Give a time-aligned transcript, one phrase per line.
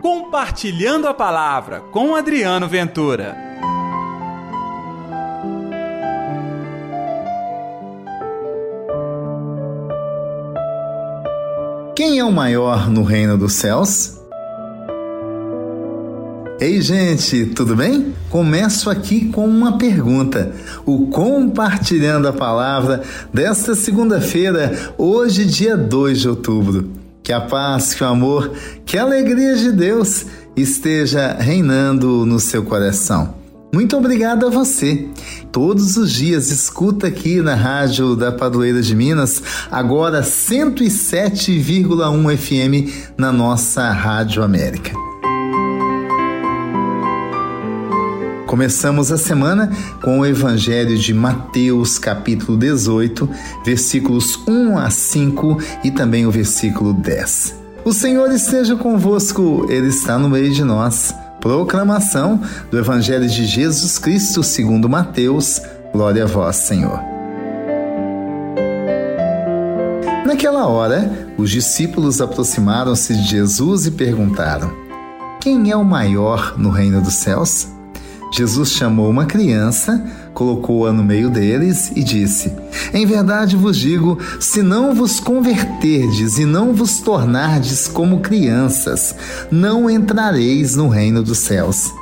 [0.00, 3.36] Compartilhando a Palavra com Adriano Ventura.
[11.96, 14.20] Quem é o maior no reino dos céus?
[16.60, 18.14] Ei, gente, tudo bem?
[18.30, 20.52] Começo aqui com uma pergunta.
[20.86, 23.02] O Compartilhando a Palavra
[23.34, 27.07] desta segunda-feira, hoje, dia 2 de outubro.
[27.28, 28.50] Que a paz, que o amor,
[28.86, 30.24] que a alegria de Deus
[30.56, 33.34] esteja reinando no seu coração.
[33.70, 35.06] Muito obrigado a você.
[35.52, 43.30] Todos os dias escuta aqui na Rádio da Padroeira de Minas, agora 107,1 FM na
[43.30, 45.07] nossa Rádio América.
[48.48, 49.70] Começamos a semana
[50.02, 53.28] com o Evangelho de Mateus, capítulo 18,
[53.62, 57.54] versículos 1 a 5 e também o versículo 10.
[57.84, 61.14] O Senhor esteja convosco, Ele está no meio de nós.
[61.42, 65.60] Proclamação do Evangelho de Jesus Cristo segundo Mateus.
[65.92, 66.98] Glória a vós, Senhor.
[70.26, 74.72] Naquela hora, os discípulos aproximaram-se de Jesus e perguntaram:
[75.38, 77.76] Quem é o maior no reino dos céus?
[78.30, 82.52] Jesus chamou uma criança, colocou-a no meio deles e disse:
[82.92, 89.14] Em verdade vos digo, se não vos converterdes e não vos tornardes como crianças,
[89.50, 91.92] não entrareis no reino dos céus.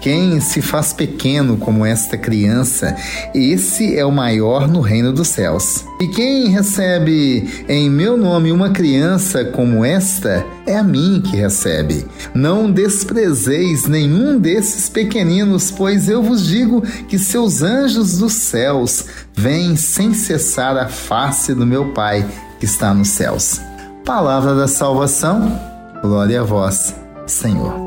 [0.00, 2.94] Quem se faz pequeno como esta criança,
[3.34, 5.84] esse é o maior no reino dos céus.
[6.00, 12.04] E quem recebe em meu nome uma criança como esta, é a mim que recebe.
[12.34, 19.76] Não desprezeis nenhum desses pequeninos, pois eu vos digo que seus anjos dos céus vêm
[19.76, 22.26] sem cessar a face do meu Pai
[22.58, 23.60] que está nos céus.
[24.04, 25.60] Palavra da salvação,
[26.02, 26.94] glória a vós,
[27.26, 27.81] Senhor.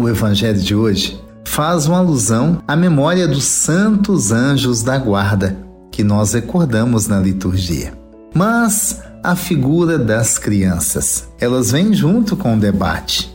[0.00, 5.58] O evangelho de hoje faz uma alusão à memória dos santos anjos da guarda
[5.92, 7.92] que nós recordamos na liturgia.
[8.34, 13.30] Mas a figura das crianças, elas vêm junto com o debate.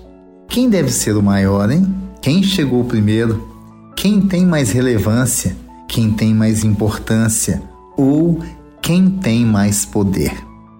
[0.47, 1.85] Quem deve ser o maior, hein?
[2.19, 3.47] Quem chegou primeiro?
[3.95, 5.55] Quem tem mais relevância?
[5.87, 7.61] Quem tem mais importância?
[7.95, 8.39] Ou
[8.81, 10.33] quem tem mais poder?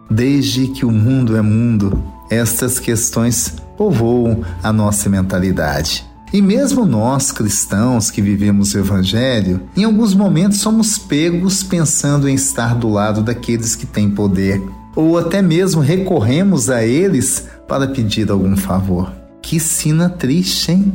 [0.09, 6.05] Desde que o mundo é mundo, estas questões povoam a nossa mentalidade.
[6.33, 12.35] E mesmo nós, cristãos que vivemos o Evangelho, em alguns momentos somos pegos pensando em
[12.35, 14.61] estar do lado daqueles que têm poder,
[14.95, 19.11] ou até mesmo recorremos a eles para pedir algum favor.
[19.41, 20.93] Que sina triste, hein?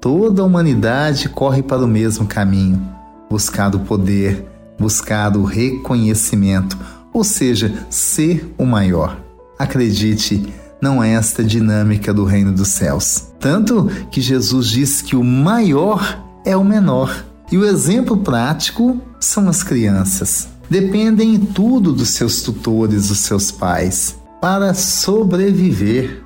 [0.00, 2.82] Toda a humanidade corre para o mesmo caminho,
[3.30, 4.44] buscar o poder,
[4.78, 6.76] buscar o reconhecimento,
[7.12, 9.18] ou seja, ser o maior.
[9.58, 13.28] Acredite, não é esta dinâmica do reino dos céus.
[13.40, 17.24] Tanto que Jesus diz que o maior é o menor.
[17.50, 20.48] E o exemplo prático são as crianças.
[20.68, 26.22] Dependem em tudo dos seus tutores, dos seus pais, para sobreviver.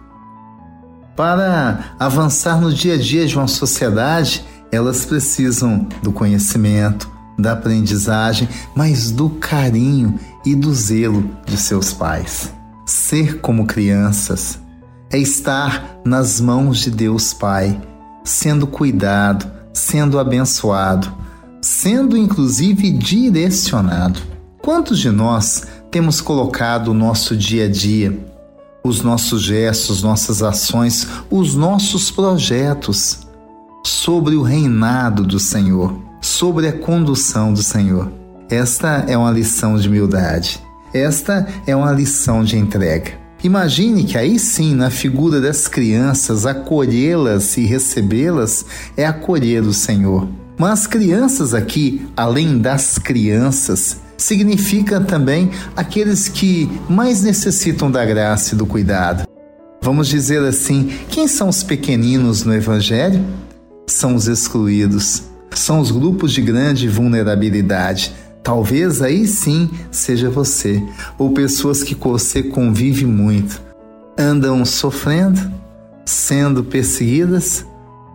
[1.15, 8.49] Para avançar no dia a dia de uma sociedade, elas precisam do conhecimento, da aprendizagem,
[8.75, 12.53] mas do carinho e do zelo de seus pais.
[12.91, 14.59] Ser como crianças
[15.13, 17.81] é estar nas mãos de Deus Pai,
[18.25, 21.09] sendo cuidado, sendo abençoado,
[21.63, 24.19] sendo inclusive direcionado.
[24.61, 28.27] Quantos de nós temos colocado o nosso dia a dia,
[28.83, 33.21] os nossos gestos, nossas ações, os nossos projetos
[33.87, 38.11] sobre o reinado do Senhor, sobre a condução do Senhor?
[38.49, 40.70] Esta é uma lição de humildade.
[40.93, 43.13] Esta é uma lição de entrega.
[43.43, 50.29] Imagine que aí sim, na figura das crianças, acolhê-las e recebê-las é acolher o Senhor.
[50.59, 58.59] Mas crianças aqui, além das crianças, significa também aqueles que mais necessitam da graça e
[58.59, 59.27] do cuidado.
[59.81, 63.25] Vamos dizer assim: quem são os pequeninos no Evangelho?
[63.87, 65.23] São os excluídos,
[65.53, 70.83] são os grupos de grande vulnerabilidade Talvez aí sim seja você,
[71.19, 73.61] ou pessoas que você convive muito,
[74.19, 75.41] andam sofrendo,
[76.05, 77.65] sendo perseguidas.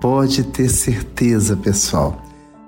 [0.01, 2.21] Pode ter certeza, pessoal,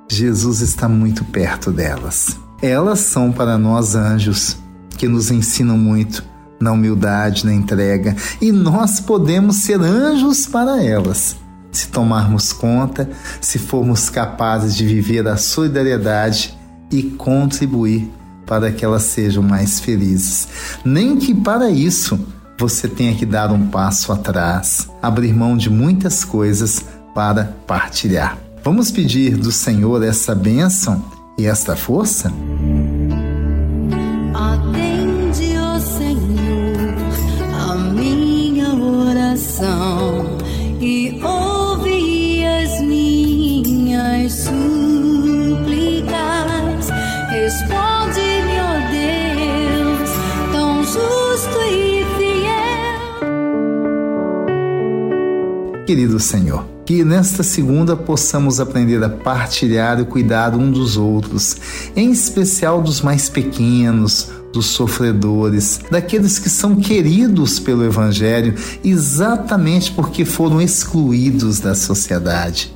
[0.10, 2.38] Jesus está muito perto delas.
[2.62, 4.58] Elas são para nós anjos
[4.98, 6.24] que nos ensinam muito
[6.60, 11.36] na humildade, na entrega, e nós podemos ser anjos para elas.
[11.72, 13.08] Se tomarmos conta,
[13.40, 16.57] se formos capazes de viver a solidariedade
[16.92, 18.12] e contribuir
[18.46, 20.48] para que elas sejam mais felizes.
[20.84, 22.20] Nem que para isso
[22.58, 28.38] você tenha que dar um passo atrás, abrir mão de muitas coisas para partilhar.
[28.64, 31.04] Vamos pedir do Senhor essa bênção
[31.38, 32.32] e esta força?
[55.88, 61.56] Querido Senhor, que nesta segunda possamos aprender a partilhar e cuidar um dos outros,
[61.96, 68.54] em especial dos mais pequenos, dos sofredores, daqueles que são queridos pelo Evangelho
[68.84, 72.76] exatamente porque foram excluídos da sociedade.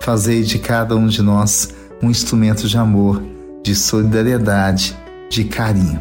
[0.00, 1.70] Fazei de cada um de nós
[2.00, 3.20] um instrumento de amor,
[3.64, 4.96] de solidariedade,
[5.28, 6.00] de carinho.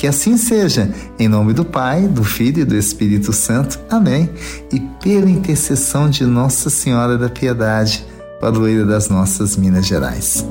[0.00, 3.78] Que assim seja, em nome do Pai, do Filho e do Espírito Santo.
[3.90, 4.30] Amém.
[4.72, 8.06] E pela intercessão de Nossa Senhora da Piedade,
[8.40, 10.42] padroeira das nossas Minas Gerais.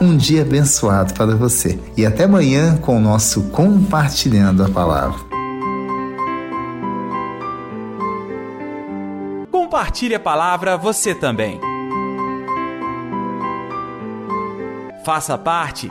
[0.00, 5.18] Um dia abençoado para você e até amanhã com o nosso Compartilhando a Palavra.
[9.52, 11.60] Compartilhe a palavra você também.
[15.04, 15.90] Faça parte